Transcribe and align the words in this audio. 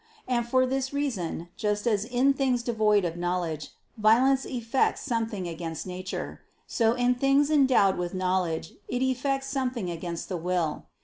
And 0.27 0.47
for 0.47 0.65
this 0.65 0.91
reason, 0.93 1.49
just 1.55 1.85
as 1.85 2.05
in 2.05 2.33
things 2.33 2.63
devoid 2.63 3.05
of 3.05 3.17
knowledge, 3.17 3.69
violence 3.99 4.45
effects 4.47 5.01
something 5.01 5.47
against 5.47 5.85
nature: 5.85 6.41
so 6.65 6.93
in 6.93 7.13
things 7.13 7.51
endowed 7.51 7.99
with 7.99 8.15
knowledge, 8.15 8.73
it 8.87 9.03
effects 9.03 9.45
something 9.45 9.91
against 9.91 10.27
the 10.27 10.37
will. 10.37 10.87